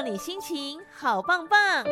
[0.00, 1.84] 让你心情好棒棒。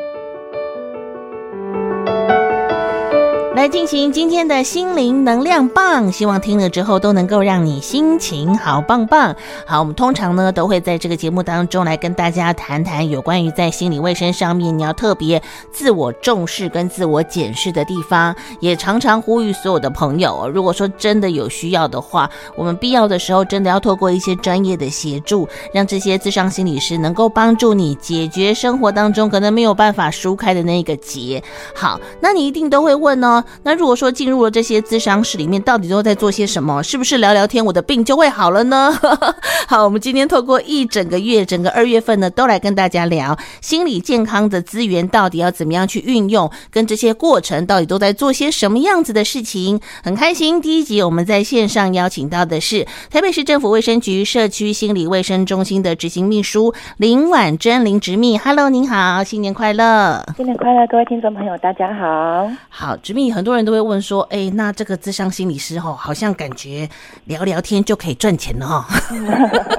[3.69, 9.37] 进行今天的心灵能量棒，希望听了之后都能够让你心情好棒棒。
[9.67, 31.43] 好，我们通常呢都会在这个节目当中来跟大家谈谈有关于在心理卫生上面你要特别自我重视跟自我检视的地方，也常常呼吁所有的朋友，如果说真的有需要的话，我们必要的时候真的要透过一些专业的协助，让这些智商心理师能够帮助你解决生活当中可能没有办法疏开的那个结。
[31.75, 33.45] 好，那你一定都会问哦。
[33.65, 36.83] 那如果说进入了这些咨商室里面，到底都在做些什么？
[36.83, 38.93] 是不是聊聊天，我的病就会好了呢？
[39.69, 49.81] 好，我们今天透过一整个月，整个二月份呢，都来跟大家聊心理健康的资源到底要怎么样去运用，跟这些过程到底都在做些什么样子的事情。
[50.03, 58.39] 很开心，第一集我们在线上邀请到的是台北市政府卫生局社区心理卫生中心的执行秘书林婉珍林执秘。
[58.39, 60.25] Hello，您好，新年快乐！
[60.37, 62.51] 新年快乐，各位听众朋友，大家好。
[62.71, 66.87] 好，执秘，很多人都会问说，哎，那这个智商心理师哈，好像感觉
[67.25, 68.87] 聊聊天就可以赚钱了哈。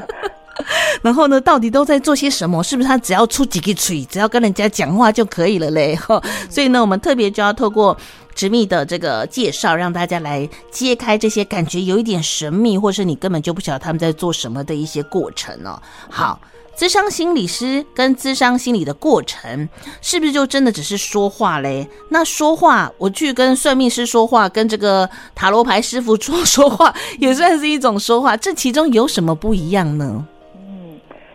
[1.03, 2.64] 然后呢，到底都在做些什么？
[2.64, 5.95] 是不是他只要出几个嘴，只要跟人家讲话就可以了嘞？
[5.95, 7.95] 哈，所以呢，我们特别就要透过
[8.34, 15.80] 直密的这个介绍，让大家来揭开这些感觉有一点神秘，或是你根本就不晓得他们在做什么的一些过程哦。
[16.09, 16.42] 好。
[16.80, 19.68] 咨商心理师跟咨商心理的过程，
[20.02, 21.86] 是不是就真的只是说话嘞？
[22.08, 28.38] 那说话，我去跟算命师说话，跟这个塔罗牌师傅说说话，也算是一种说话。
[28.38, 30.26] 这其中有什么不一样呢？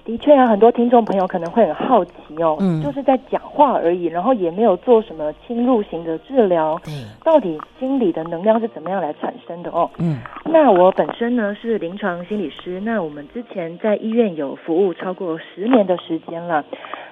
[0.04, 6.92] 的确啊，很多听众朋友可能会很好奇哦，嗯，就是在讲话而已，然后也没有做什么侵入型的治疗，对，
[7.24, 9.88] 到底心理的能量是怎么样来产生的哦？
[9.96, 16.62] 嗯，那我本身呢是临床心理师，那我们之前在医院有服务超过十年的时间了，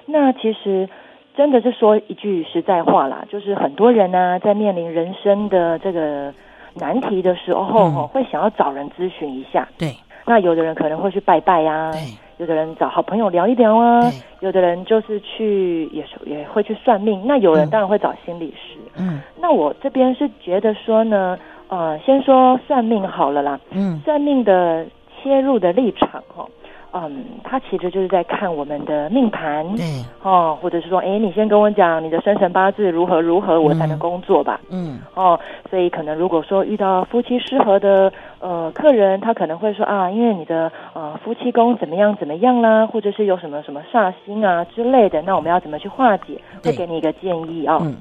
[0.05, 0.87] 那其实
[1.35, 6.31] 真的是说一句实在话啦，就是很多人呢在面临人生的这个
[6.75, 9.95] 难题的时候，嗯，会想要找人咨询一下，对，
[10.27, 11.99] 那有的人可能会去拜拜呀，对。
[12.37, 14.11] 有的人找好朋友聊一聊啊，
[14.41, 18.79] 有的人就是去也是也会去算命，那有人当然会找心理师。
[18.97, 23.59] 嗯，那我这边是觉得说呢，呃，先说算命好了啦。
[23.71, 24.85] 嗯，算命的
[25.21, 26.45] 切入的立场哈。
[26.93, 29.83] 嗯，他其实就是在看我们的命盘，对，
[30.21, 35.39] 哦，或者是说，哎，你先跟我讲你的生辰八字如何如何，我才能工作吧，嗯，哦，
[35.69, 46.39] 所以可能如果说遇到夫妻适合的呃客人，他可能会说啊，因为你的呃夫妻宫怎么样怎么样啦，或者是有什么什么煞星啊之类的，那我们要怎么去化解？
[46.63, 47.79] 会给你一个建议啊。
[47.81, 47.95] 嗯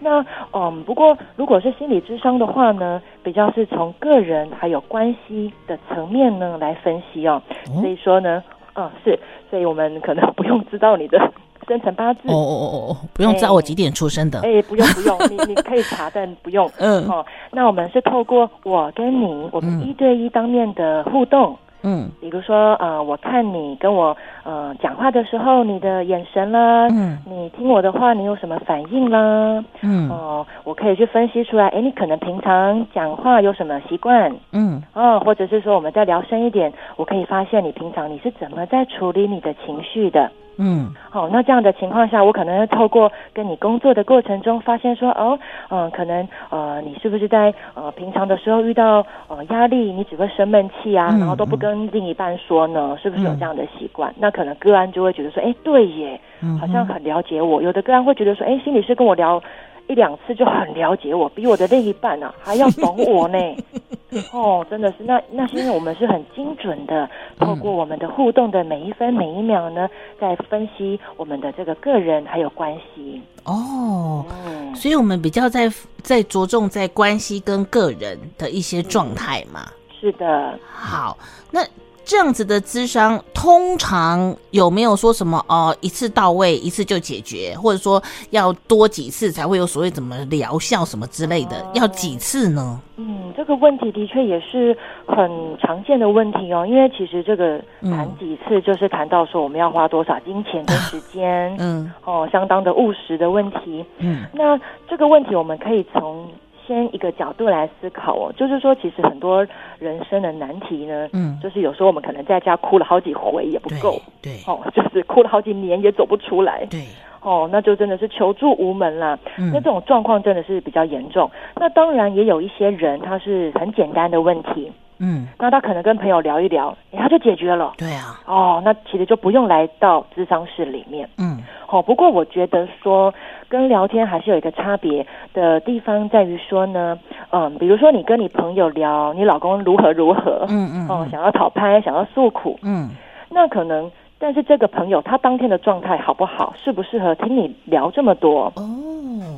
[0.00, 7.42] 那嗯，不过如果是心理智商的话呢，比较是从个人还有关系的层面呢来分析哦。
[7.80, 8.42] 所以说呢，
[8.74, 9.18] 嗯，是，
[9.50, 11.18] 所以我们可能不用知道你的
[11.66, 12.20] 生辰八字。
[12.28, 14.40] 哦哦哦哦，不用知道我几点出生的。
[14.40, 16.70] 哎，不用不用，你你可以查，但不用。
[16.78, 17.06] 嗯。
[17.08, 21.56] 哦，那我们是透过我跟你，我们一对一当面的互动。
[21.82, 29.64] 嗯，比如说，呃，我看你跟我呃讲话的时候，你的眼神啦，嗯，你听我的话，你有什么反应啦？
[29.82, 34.34] 嗯，哦，我可以去分析出来，哎，你可能平常讲话有什么习惯？
[34.52, 40.30] 嗯，哦，或者是说，我们再聊深一点，我可以发现你平常你是怎么在处理你的情绪的？
[40.58, 45.38] 嗯，好、哦，那这样的情况下，我可能要透过跟你工作的过程中，发现说，哦，
[45.70, 52.96] 嗯、呃，可能呃，你是不是在呃平常的时候遇到呃压力，你只会生闷气啊，然后都不跟另一半说呢？
[53.00, 54.10] 是不是有这样的习惯？
[54.12, 56.20] 嗯、那可能个案就会觉得说，哎，对耶，
[56.60, 57.62] 好像很了解我。
[57.62, 59.40] 有的个案会觉得说，哎，心理师跟我聊。
[59.86, 63.38] 一两次就很了解我，比我的另一半啊还要懂我呢。
[64.32, 67.08] 哦，真的是，那那是因为我们是很精准的，
[67.38, 69.88] 透过我们的互动的每一分每一秒呢，
[70.20, 73.20] 在分析我们的这个个人还有关系。
[73.44, 75.70] 哦，嗯，所以我们比较在
[76.02, 79.68] 在着重在关系跟个人的一些状态嘛。
[80.00, 80.58] 是的。
[80.70, 81.16] 好，
[81.50, 81.60] 那。
[82.08, 91.70] 这样子的咨商通常有没有说什么哦，一次到位，一次就解决，或者说要多几次才会有所谓怎么疗效什么之类的？
[91.74, 92.80] 要几次呢？
[92.96, 94.74] 嗯，这个问题的确也是
[95.06, 96.66] 很常见的问题哦。
[96.66, 103.84] 因为其实这个谈几次，就是谈到说我们要花多少金钱跟时间，嗯，哦，相当的务实的问题。
[103.98, 104.58] 嗯，那
[104.88, 106.26] 这个问题我们可以从。
[106.68, 109.44] 先一个角度来思考哦，就是说，其实很多
[109.78, 114.42] 人生的难题呢，嗯，就是有时候我们可能在家哭了好几回也不够，对，对。
[114.46, 116.84] 哦，就是哭了好几年也走不出来，对，
[117.22, 119.18] 哦，那就真的是求助无门了。
[119.38, 121.30] 嗯，那这种状况真的是比较严重。
[121.56, 127.72] 那当然也有一些人，他是很简单的问题，嗯，那他可能跟朋友聊一聊，欸，他就解决了。
[127.78, 131.08] 对啊，哦，那其实就不用来到咨商室里面。
[131.18, 133.12] 嗯，好，不过我觉得说
[133.48, 136.98] 跟聊天还是有一个差别的地方，在于说呢，
[137.30, 142.90] 嗯，比如说你跟你朋友聊你老公如何如何，嗯嗯，哦，想要讨拍，想要诉苦，嗯，
[143.30, 143.90] 那可能。
[144.20, 148.52] 但是这个朋友他当天的状态好不好，适不适合听你聊这么多？
[148.56, 148.64] 哦，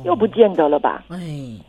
[0.03, 1.03] 又不见得了吧？
[1.09, 1.17] 哎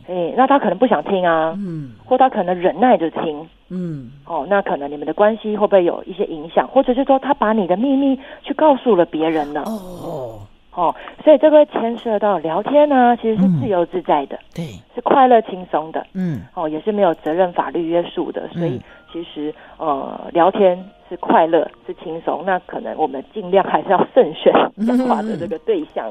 [0.09, 6.67] 哎，那他可能不想听啊，嗯，或他可能忍耐着听，嗯，哦，那可能你们的关系会不会有一些影响？
[6.67, 9.61] 或者是说他把你的秘密去告诉了别人呢？
[9.67, 10.39] 哦
[10.75, 10.93] 哦，
[11.23, 14.65] 所以这个会牵涉到聊天呢，其实是自由自在的，对，
[14.95, 18.81] 是快乐轻松的，嗯，哦，也是没有责任法律约束的，所以
[19.11, 20.83] 其实呃聊天。
[21.09, 24.51] 是快乐，是轻松，那可能我们尽量还是要慎选
[24.87, 26.09] 讲话的这个对象。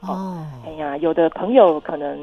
[0.00, 2.16] 哦，哦，哎呀，有的朋友可能，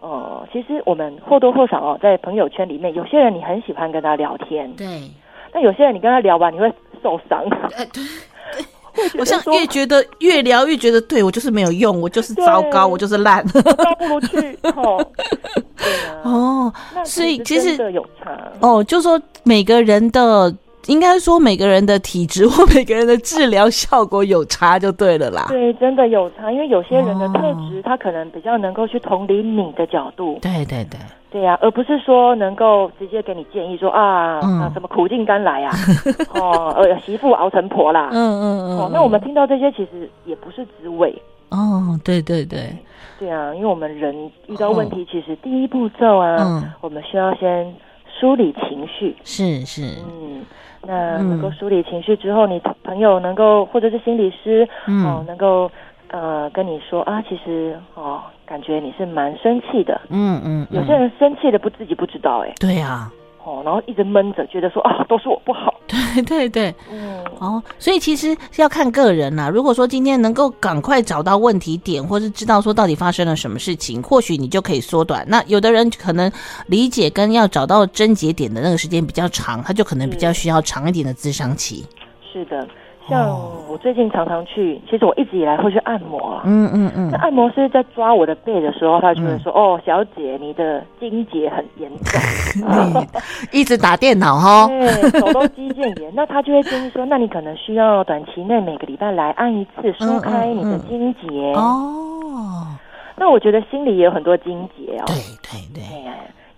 [0.00, 5.10] 呃，其实我们或多或少哦，在朋友圈里面，有些人你很喜欢跟他聊天，对，
[5.50, 7.44] 但有些人你跟他聊完，你会受伤。
[9.18, 15.04] 我像 越觉得越聊越觉得，对我就是没有用，我就是糟糕，我就是烂，倒不如去哦。
[15.76, 16.72] 对啊，哦，
[17.04, 20.54] 所以其实有差哦，就说每个人的。
[20.88, 25.46] 应该说每个人的体质 或每个人的治疗效果有差就对了啦。
[25.48, 27.40] 对，真的有差，因为有些人的特
[27.70, 30.38] 质，他可能比较能够去同理你的角度。
[30.40, 30.98] 对对对，
[31.30, 35.74] 对呀、啊，而不是说能够直接给你建议说啊，嗯、啊什么苦尽甘来啊，
[36.34, 38.10] 哦，呃媳妇熬成婆啦。
[38.12, 38.78] 嗯嗯嗯。
[38.78, 41.14] 哦，那我们听到这些其实也不是滋味。
[41.50, 42.72] 哦，对对对。
[43.18, 44.14] 对啊，因为我们人
[44.46, 47.74] 遇到问题，其实第一步骤啊，嗯、我们需要先
[48.20, 49.16] 梳理情绪。
[49.24, 49.82] 是是。
[49.82, 50.42] 嗯。
[50.86, 55.70] 那能够梳理情绪之后，嗯、你朋友能够或者是心理师，嗯、哦，能够
[56.10, 60.78] 呃跟你说啊，其实哦，感觉你是蛮生气的，嗯嗯，嗯。
[60.78, 63.12] 有些人生气的不自己不知道，哎，对呀、啊。
[63.46, 65.72] 哦，然后一直闷着，觉得说啊，都是我不好。
[65.86, 69.48] 对对对，嗯，哦，所以其实要看个人啦、啊。
[69.48, 75.24] 如果说今天能够赶快找到问题点，或是知道说到底发生了什么事情，或许你就可以缩短。
[75.28, 76.28] 那有的人可能
[76.66, 81.86] 理解跟要找到症结点的那个时间比较长，他就可能比较需要长一点的咨商期。
[82.32, 82.66] 是的。
[83.08, 83.38] 像
[83.68, 86.42] 我最近常常去，其实我一直以来会去按摩啊。
[86.44, 87.10] 嗯嗯嗯。
[87.10, 93.06] 那按摩师在抓我的背的时候，他就会说：“哦，小姐，你的筋结很严重。
[93.52, 94.66] ”一直打电脑哈。
[94.68, 96.12] 对，手都肌腱炎。
[96.14, 102.66] 那他就会建议说：“那你可能需要短期内每个礼拜来按一次，疏开你的筋结。”哦。
[103.16, 105.04] 那我觉得心里也有很多筋结哦。
[105.06, 105.82] 对对对。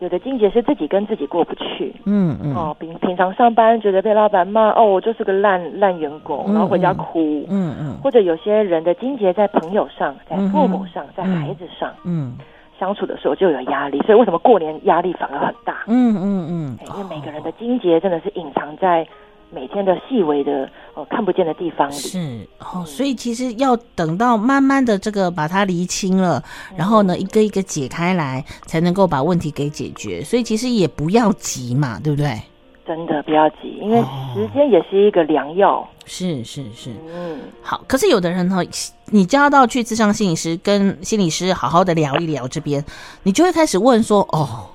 [0.01, 7.75] 有的金姐是自己跟自己过不去，嗯嗯，哦，平平常上班觉得被老板骂，哦，我就是个烂烂员工，然后回家哭，嗯。
[7.75, 7.97] 嗯，嗯。
[8.03, 12.39] 或者有些人的金姐在朋友上，在父母上，在孩子上，嗯，嗯
[12.79, 15.79] 相处的时候就有压力，所以为什么过年压力反而很大？
[15.89, 19.07] 嗯嗯嗯，因为每个人的金节真的是隐藏在。
[19.51, 30.23] 每天的细微的哦看不见的地方里是哦，所以其实要等到慢慢的这个把它厘清了，嗯、然后呢一个一个解开来，才能够把问题给解决。
[30.23, 32.39] 所以其实也不要急嘛，对不对？
[32.87, 34.01] 真的不要急，因为
[34.35, 35.77] 时间也是一个良药。
[35.77, 37.83] 哦、是是是，嗯，好。
[37.87, 38.63] 可是有的人呢，
[39.07, 42.85] 你叫到去智商心理师跟心理师好好的聊一聊，这边
[43.23, 44.67] 你就会开始问说哦。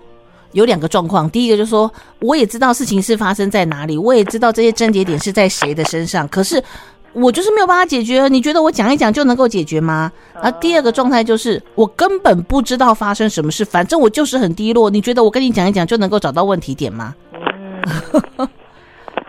[0.53, 6.63] 有两个状况，第一个就是说，我也知道事情是发生在哪里，我也知道这些症结点是在谁的身上，可是
[7.13, 8.27] 我就是没有办法解决。
[8.27, 10.12] 你觉得我讲一讲就能够解决吗？
[10.33, 14.89] 啊，第二个状态就是我根本不知道发生什么事，反正我就是很低落。
[14.89, 17.13] 你觉得我跟你讲一讲就能够找到问题点吗？
[17.33, 17.81] 嗯，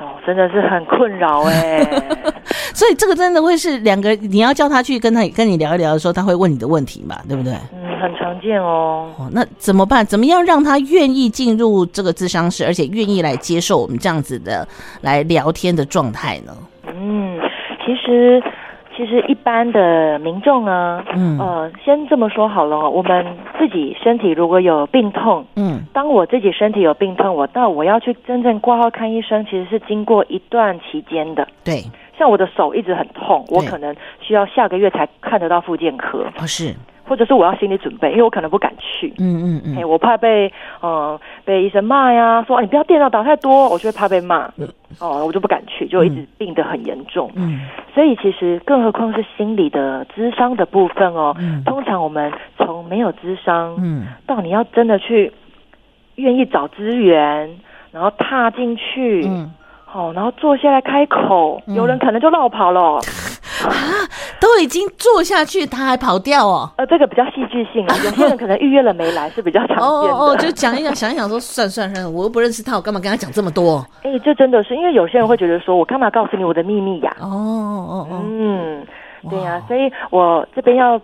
[0.01, 1.85] 哦，真的是很困扰哎。
[2.75, 7.53] 所以这个真的会是两个，你要叫他去跟他跟你聊一聊的时候，他会问你的问题嘛，对不对？
[7.73, 9.11] 嗯，很常见哦。
[9.19, 10.05] 哦，那怎么办？
[10.05, 14.67] 怎么样让他愿意进入这个智商室，而且愿意来接受我们这样子的
[15.01, 16.53] 来聊天的状态呢？
[16.87, 17.41] 嗯，
[17.85, 18.43] 其实
[18.97, 23.27] 其实一般的民众啊，嗯呃，先这么说好了，我们
[23.59, 31.83] 自己身体如果有病痛，嗯，当我自己身体有病痛，我到我要去真正挂号看医生，其实是经过一段期间的，对。
[32.17, 36.25] 像我的手一直很痛，我可能需要下个月才看得到复健科。
[36.37, 36.73] 不是，
[37.07, 39.13] 或者是我要心理准备，因为我可能不敢去。
[39.19, 44.51] 嗯嗯嗯，欸、我怕被呃被医生骂呀，说你不要电脑打太多，我就会怕被骂。
[44.57, 44.69] 嗯、
[45.01, 47.31] 哦，我就不敢去，就一直病得很严重。
[47.35, 47.61] 嗯，
[47.95, 51.35] 所以其实更何况是心理的智商的部分哦。
[51.39, 55.33] 嗯，通常我们从没有智商，嗯，到你要真的去
[56.17, 57.51] 愿意找资源，
[57.93, 59.53] 然后踏进去，嗯。
[59.97, 62.95] 哦，然后坐下来开口，嗯、有人可能就落跑了。
[62.95, 63.01] 啊，
[64.45, 66.71] 都已经做下去，他还跑掉哦。
[66.77, 69.83] 呃，这个比较戏剧性啊， 有些人可能预约了没来是比较常见的。
[69.83, 73.79] 哦哦，就讲一讲，想一想说，算算算，我又不认识他，我干嘛跟他讲这么多？
[74.05, 77.17] 哎、欸，这真的是因为有些人会觉得说，我干嘛告诉你我的秘密呀？
[77.21, 78.87] 哦哦哦，嗯，
[79.31, 81.01] 对呀、啊，所以我这边要。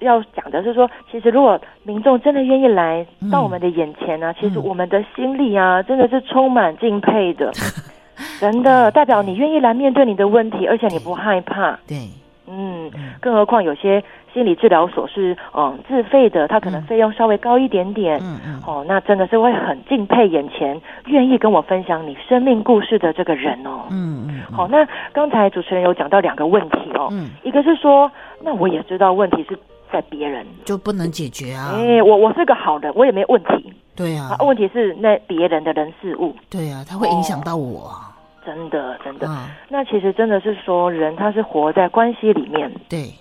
[0.00, 7.52] 要讲的是说，其实如果民众真的愿意来到我们的眼前呢、啊嗯，其实我们的心里啊，真的是充满敬佩的，
[8.40, 11.78] 真的代表你愿意来面对你的问题，而且你不害怕。
[11.86, 12.08] 对，
[12.50, 12.90] 嗯，
[13.20, 14.02] 更何况有些
[14.34, 18.18] 心理治疗所是嗯自费的，他可能费用稍微高一点点。
[18.22, 18.62] 嗯嗯。
[18.66, 23.84] 哦，那真的是会很敬佩眼前愿意跟我分享你生命故事的这个人哦。
[23.90, 24.42] 嗯嗯。
[24.52, 28.10] 好，那刚才主持人有讲到两个问题哦，嗯，一个是说，
[28.42, 29.58] 那我也知道问题是。
[29.92, 31.72] 在别人就不能解决啊！
[31.74, 33.72] 哎、欸，我我是个好人，我也没问题。
[33.96, 36.32] 对啊，啊问题是那别人的人事物。
[36.48, 37.88] 对啊，他会影响到我。
[37.88, 37.98] 哦、
[38.44, 39.48] 真的，真的、嗯。
[39.68, 42.70] 那其实真的是说，人他是活在关系里面。
[42.88, 43.12] 对。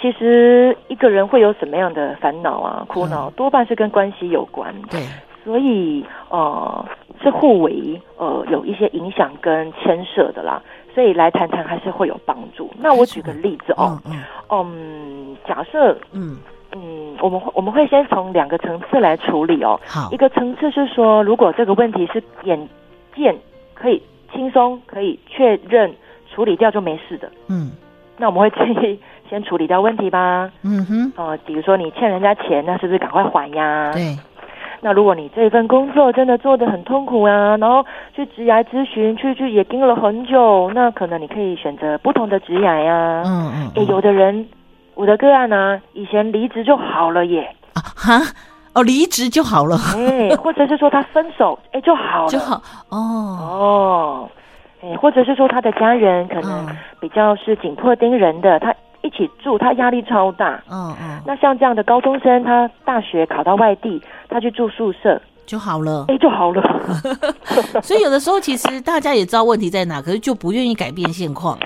[0.00, 4.74] 其实一个人会有什么样的烦恼啊、苦恼、嗯，多半是跟关系有关。
[4.90, 5.00] 对。
[5.44, 6.84] 所以呃，
[7.22, 10.62] 是互为呃有一些影响跟牵涉的啦。
[10.94, 12.70] 所以来谈谈还是会有帮助。
[12.78, 16.38] 那我举个例子哦，嗯，嗯假设，嗯
[16.72, 19.80] 嗯，我们会我们会先从两个层次来处理哦。
[19.84, 22.68] 好，一个层次是说，如果这个问题是眼
[23.16, 23.36] 见
[23.74, 24.02] 可以
[24.32, 25.92] 轻松可以确认
[26.32, 27.70] 处理掉就没事的，嗯，
[28.16, 30.50] 那我们会建议先处理掉问题吧。
[30.62, 33.92] 嗯哼，哦、呃，比如说你欠人家钱，那是不是赶快还呀？
[33.92, 34.16] 对。
[34.80, 43.22] 那如果你这份工作真的做得很痛苦啊，然后去职涯咨询，去去也盯了很久，那可能你可以选择不同的职涯呀。
[43.24, 43.70] 嗯嗯。
[43.76, 44.46] 诶，有的人，
[44.94, 47.48] 我的个案呢、啊，以前离职就好了耶。
[47.72, 48.20] 啊哈？
[48.74, 49.76] 哦，离职就好了。
[49.94, 52.28] 诶，或者是说他分手， 哎，就好了。
[52.28, 52.62] 就好。
[52.88, 52.98] 哦。
[52.98, 54.30] 哦。
[54.82, 56.66] 哎，或者是说他的家人可能
[57.00, 58.74] 比较是紧迫盯人的，他。
[59.04, 60.58] 一起住，他压力超大。
[60.70, 61.20] 嗯嗯。
[61.26, 66.06] 那像这样的高中生，他大学考到外地，他去住宿舍就好了。
[66.08, 66.62] 哎，就好了。
[67.84, 71.58] 所以有的时候，其实大家也知道问题在哪，可是就不愿意改变现况。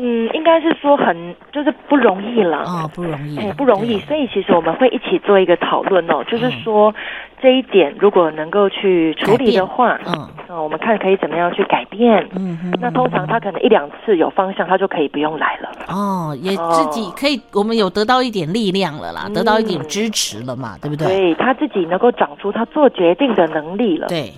[0.00, 2.58] 嗯，应该是说很就是不容易了。
[2.58, 3.38] 啊、哦，不容易。
[3.38, 3.98] 哎，不容易。
[4.00, 6.90] 所以其实我们会一起做一个讨论哦，就是说。
[6.90, 6.94] 嗯
[7.40, 12.28] 这一点如果能够去处理的话，嗯，那我们看可以怎么样去改变。
[12.34, 15.70] 嗯哼，那通常他可能一两次有方向，他就可以不用来了。
[15.86, 21.06] 哦，也自己可以，哦、我们有得到一点力量了啦，得到一点支持了嘛，嗯、对不对？
[21.06, 24.08] 对，他自己能够长出他做决定的能力了。
[24.08, 24.32] 对，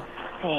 [0.44, 0.58] 哎，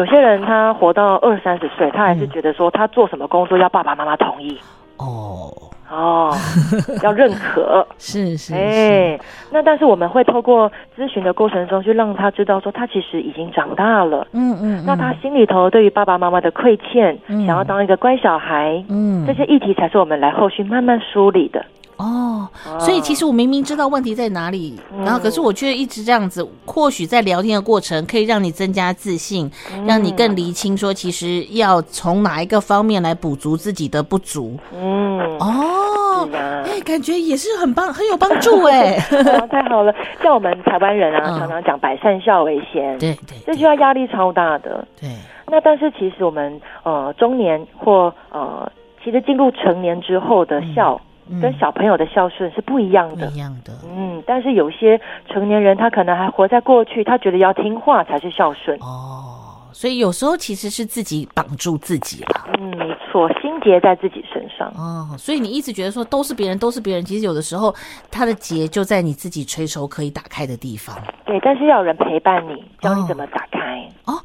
[0.00, 4.58] 有些人他活到二三十岁，他还是觉得说他做什么工作要爸爸妈妈同意。
[4.96, 5.52] 哦。
[5.90, 6.32] 哦，
[7.02, 7.84] 要认可。
[7.98, 21.62] 是是，哎、欸，那但是我们会透过咨询的过程中，去让他知道说他其实已经长大了，嗯嗯，那他心里头对于爸爸妈妈的愧欠，嗯，想要当一个乖小孩，嗯，这些议题才是我们来后续慢慢梳理的。
[22.00, 34.56] 哦，所以其实我明明知道问题在哪里，嗯、然后可是我却一直这样子，或许在聊天的过程可以让你增加自信，嗯、让你更厘清说其实要从哪一个方面来补足自己的不足。
[34.72, 39.94] 嗯，哦，哎、欸，感觉也是很棒，很有帮助哎、哦， 太好了。
[40.22, 44.86] 像我们台湾人啊，嗯、常常讲百善孝为先，对对，这句话压力超大的。
[44.98, 45.10] 对，
[45.48, 48.70] 那但是其实我们呃中年或呃
[49.04, 50.98] 其实进入成年之后的孝。
[51.30, 53.72] 嗯跟小朋友的孝顺是不一样的，一样的。
[53.88, 58.76] 嗯，但是有些成年人他可能还活在过去，他觉得要听话才是孝顺。
[58.80, 62.50] 哦，所以有时候其实是自己绑住自己了。
[62.58, 64.68] 嗯，没错，心结在自己身上。
[64.76, 67.74] 哦，所以你一直觉得说都是别人，都是别人，其实有的时候
[68.10, 70.96] 他的结就在你自己垂手可以打开的地方。
[71.24, 73.88] 对，但是要有人陪伴你，教你怎么打开。
[74.04, 74.14] 哦。
[74.14, 74.20] 哦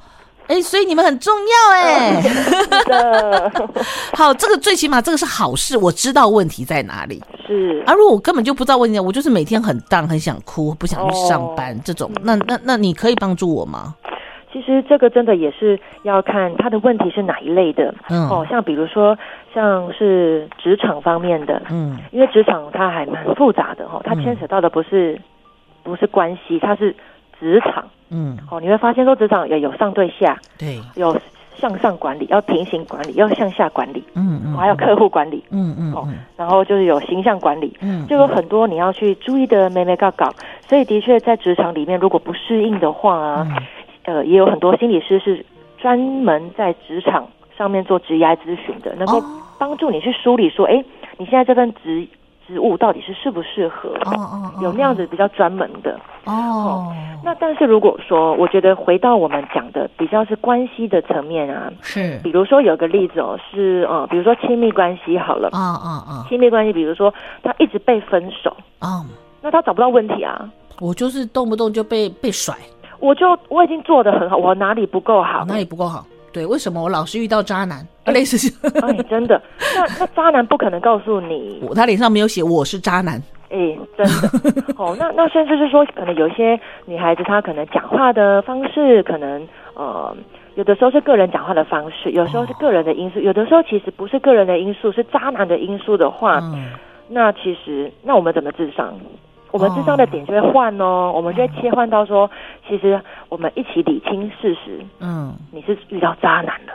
[0.47, 2.83] 哎、欸，所以你们很重要哎、欸。
[2.85, 3.51] 的
[4.15, 7.21] 好，这个最起码这个是好事，我知道问题在哪里。
[7.45, 13.95] 是啊，如果我根本就不知道问题，我就是每天很荡，很想哭，不想去上班，哦、这种，那那那你可以帮助我吗？
[14.53, 17.93] 其实这个真的也是要看他的问题是哪一类的。
[18.09, 19.17] 嗯，哦，像比如说
[19.53, 25.19] 像是职场方面的，嗯，因为职场它还蛮复杂的哈，它牵扯到的不是、嗯、
[25.83, 26.95] 不是关系，它是
[27.39, 27.83] 职场。
[28.15, 31.19] 嗯，哦，你会发现说职场也有上对下，对，有
[31.57, 36.07] 向上管理，要平行管理，要向下管理，嗯嗯，还有客户管理，嗯嗯，哦，
[36.37, 40.33] 然后就是有形象管理，嗯，就有很多你要去注意的眉眉角角，
[40.69, 43.47] 所以的确在职场里面，如果不适应的话啊，
[44.05, 45.45] 嗯、呃，也有很多心理师是
[45.77, 49.21] 专门在职场上面做职业咨询的，能够
[49.57, 50.83] 帮助你去梳理说，哎，
[51.17, 52.07] 你现在这份职
[52.47, 53.89] 之物到底是适不适合？
[54.05, 56.93] 哦哦，有那样子比较专门的哦。
[57.23, 67.11] 那但是如果说，我觉得回到我们讲的比较是关系的层面啊，是，比如说有个例子哦，是呃，比如说亲密关系好了，啊啊啊，亲密关系，比如说
[67.41, 69.03] 他一直被分手啊，
[69.41, 70.47] 那他找不到问题啊，
[70.79, 72.55] 我就是动不动就被被甩，
[72.99, 75.43] 我就我已经做的很好，我哪里不够好？
[75.45, 76.05] 哪里不够好？
[76.35, 77.79] 对，为什么我老是遇到渣男？
[78.07, 78.35] 类似，
[78.81, 79.41] 哎，真的，
[79.73, 83.15] 那那渣男不可能告诉你，他脸上没有写我是渣男。
[83.49, 83.57] 哎，
[83.95, 84.73] 真的。
[84.75, 90.13] 哦，那那甚至是说，可能有一些女孩子，她可能讲话的方式，可能呃，
[90.55, 96.65] 有的时候是个人讲话的方式，有时候是个人的因素，有的时候其实不是个人的因素，是渣男的因素的话，嗯、
[97.07, 98.93] 那其实那我们怎么智商？
[99.55, 102.29] 我们智商的点就会换哦，我们就会切换到说，
[102.67, 104.85] 其实我们一起理清事实。
[104.99, 106.73] 嗯，你是遇到渣男了。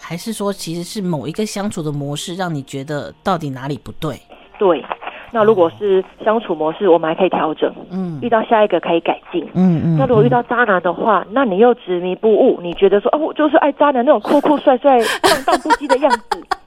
[0.00, 4.16] 还是说，其实是某一个相处的模式让你觉得到底哪里不对？
[4.58, 4.82] 对，
[5.30, 7.70] 那如果是相处模式，我们还可以调整。
[7.90, 9.46] 嗯，遇到下一个可以改进。
[9.52, 9.96] 嗯嗯。
[9.98, 16.42] 那如果遇到渣男的话，那你又执迷不悟，你觉得说，哦，我就是爱渣男那种酷酷帅帅、放荡不羁的样子。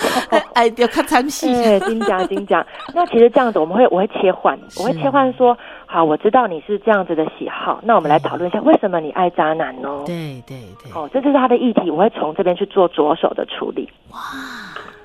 [0.54, 1.52] 哎，要看参戏。
[1.52, 2.64] 对，金讲金讲。
[2.94, 5.56] 那其实这样子，我们会我会切换，我会切换说。
[5.86, 9.88] 好，我知道你是这样子的喜好，那我们来讨论一下，为什么你爱渣男呢？
[10.04, 13.88] 对对对，哦，这就是他的议题，我会从这边去做着手的处理。
[14.12, 14.18] 哇，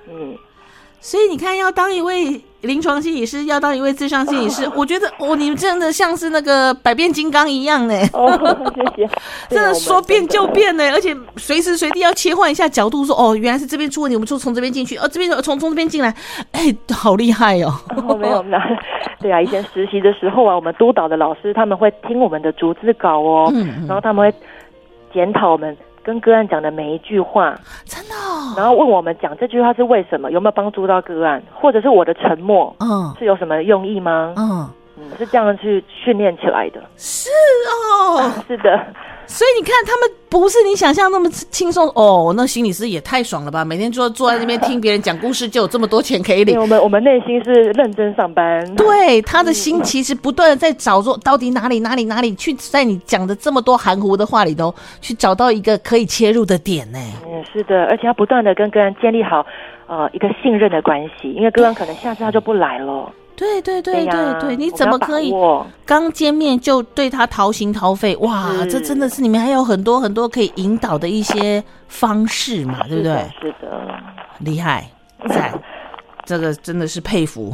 [0.10, 0.36] 嗯。
[1.04, 7.94] 所以你看，要当一位临床心理师，要当一位智商心理师， 我觉得哦，你们真的像是那个百变金刚一样呢。
[8.14, 9.10] 哦，谢谢。
[9.54, 16.16] 真的说变就变呢，而且随时随地要切换一下角度，说哦，原来是这边出问题，我们就从这边进去，哦，这边从从这边进来，
[16.54, 17.74] 哎，好厉害哦。
[18.08, 18.58] 哦，没有那，
[19.20, 24.38] 对啊，以前实习的时候啊，我们督导的老师他们会听我们的逐字稿哦，嗯，然后他们会
[25.14, 25.76] 检讨我们。
[26.06, 27.58] 跟个案讲的每一句话，
[28.56, 34.34] 然后问我们讲这句话是为什么，有没有帮助到个案，或者是我的沉默，嗯，是有什么用意吗？
[34.38, 36.82] 嗯嗯，是这样去训练起来的。
[36.98, 37.30] 是
[38.10, 38.80] 哦，啊， 是的。
[39.26, 42.34] 所以你看，他们不是你想象那么轻松哦。
[42.36, 43.64] 那心理师也太爽了吧！
[43.64, 46.60] 每天坐坐在那边听别人讲故事，就有这么多钱可以领。
[46.60, 48.76] 我们我们内心是认真上班。
[48.76, 57.00] 对，他的心其实不断的在找说，到底哪里哪里哪里去，在你讲的这么多含糊的话里头，去找到一个可以切入的点呢？
[57.26, 59.46] 嗯，是的，而且要不断的跟个人建立好
[59.88, 63.12] 呃一个信任的关系，因为个人可能下次他就不来了。
[63.36, 65.34] 对对对对对，你怎么可以
[65.86, 68.16] 刚见面就对他掏心掏肺？
[68.18, 73.30] 哇，这真的是里面还有很多很多可以引导的一些方式嘛，对不对？
[73.42, 73.88] 是的，
[74.40, 74.90] 厉害，
[75.28, 75.54] 赞。
[76.26, 77.54] 这个真的是佩服，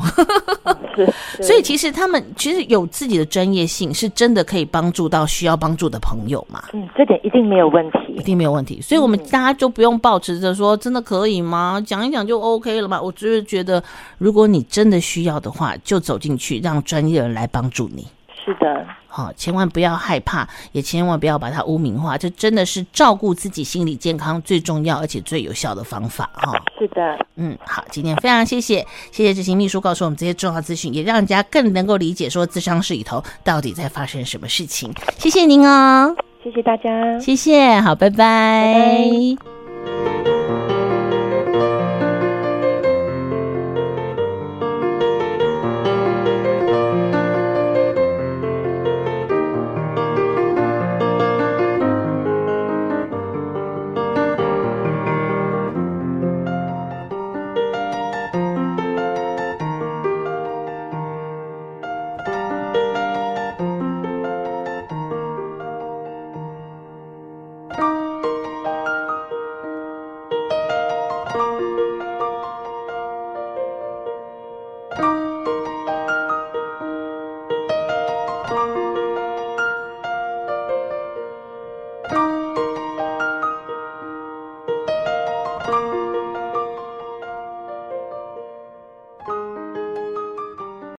[1.41, 6.63] 所以其实他们其实有自己的专业性，是真的可以帮助到需要帮助的朋友嘛？
[6.73, 8.79] 嗯，这点一定没有问题，一定没有问题。
[8.81, 11.81] 所以我们大家就不用抱持着说真的可以吗？
[11.85, 13.01] 讲一讲就 OK 了嘛？
[13.01, 13.83] 我只是觉得，
[14.17, 18.07] 如果你真的需要的话，就走进去，让专业人来帮助你。
[18.45, 18.85] 是的。
[19.09, 22.17] 好，千万不要害怕，也千万不要把它污名化。
[22.17, 26.53] 这真的是照顾自己心理健康最重要而且最有效的方法哈。
[26.77, 34.93] 是的，嗯，好，今天非常谢谢，谢谢执行秘书告诉我们这些重要资讯，也让人家更能够理解说咨商室里头到底在发生什么事情。
[35.17, 38.15] 谢谢您哦，谢谢大家，谢谢，好，拜拜。
[38.15, 39.58] 拜拜。